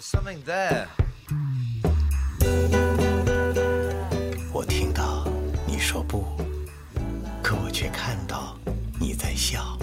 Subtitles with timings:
[0.00, 0.86] something there.
[4.52, 5.26] 我听到
[5.66, 6.24] 你说不，
[7.42, 8.56] 可我却看到
[9.00, 9.78] 你在笑。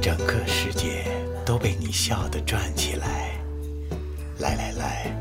[0.00, 1.06] 整个世界
[1.44, 3.38] 都被你笑得转起来。
[4.38, 5.14] 来来来，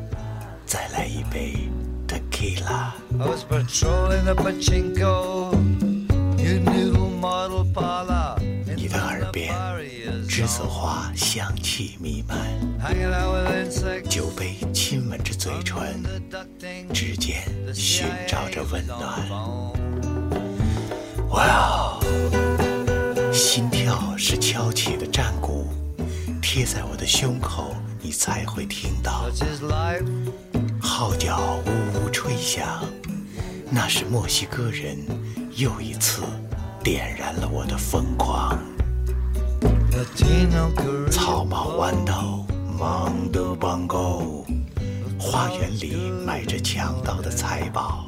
[0.65, 1.70] 再来一杯
[2.07, 2.91] tequila。
[10.39, 12.37] 栀子花香气弥漫，
[14.09, 16.01] 酒杯亲吻着嘴唇，
[16.93, 19.01] 指尖寻找着温暖。
[21.31, 22.00] 哇哦！
[23.33, 25.67] 心跳是敲起的战鼓，
[26.42, 29.29] 贴在我的胸口，你才会听到
[30.79, 32.81] 号角呜呜吹响。
[33.69, 34.97] 那是墨西哥人
[35.58, 36.22] 又一次
[36.81, 38.58] 点燃了我的疯狂。
[41.09, 42.45] 草帽豌豆
[42.78, 44.46] ，Mondo Bongo，
[45.20, 48.06] 花园里埋着强盗的财宝。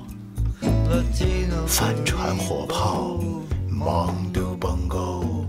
[1.68, 3.20] 帆船火炮
[3.70, 5.46] ，Mondo Bongo，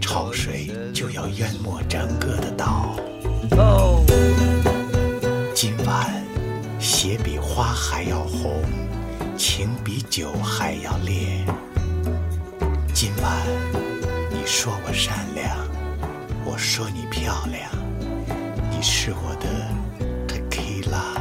[0.00, 2.96] 潮水就要淹没整个的岛。
[5.54, 6.24] 今晚，
[6.78, 8.62] 血比花还要红，
[9.36, 11.44] 情比酒还要烈。
[12.92, 13.46] 今晚，
[14.48, 15.58] 说我善良，
[16.44, 17.68] 我说你漂亮，
[18.70, 19.74] 你是我的
[20.28, 21.20] tequila。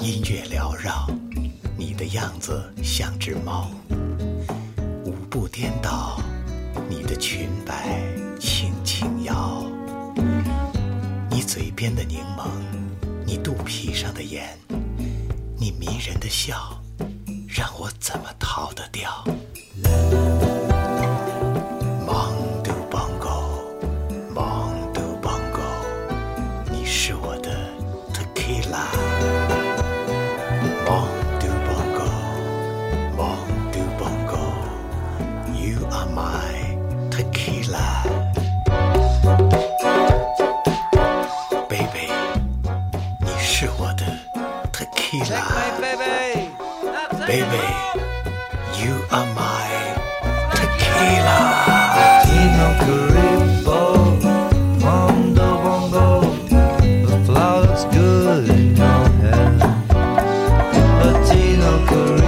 [0.00, 1.06] 音乐缭绕，
[1.76, 3.70] 你的样子像只猫，
[5.04, 6.18] 舞步颠倒，
[6.88, 8.00] 你的裙摆
[8.40, 9.62] 轻轻摇。
[11.30, 12.48] 你嘴边的柠檬，
[13.26, 14.58] 你肚皮上的盐，
[15.58, 16.82] 你迷人的笑，
[17.48, 19.24] 让我怎么逃得掉
[22.06, 24.38] ？Mondo Bongo，Mondo
[25.22, 25.62] Bongo，
[26.70, 27.70] 你是我的
[28.12, 28.84] tequila。
[30.84, 31.50] Mondo
[33.16, 36.76] Bongo，Mondo Bongo，You are my
[37.10, 38.04] tequila。
[47.28, 47.44] Baby,
[48.80, 49.68] you are my
[50.54, 51.38] tequila.
[55.62, 56.20] Bongo,
[57.06, 59.50] the flow looks good in your hair.
[61.04, 62.27] Latino Caribo.